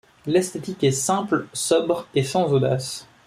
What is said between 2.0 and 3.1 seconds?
et sans audace.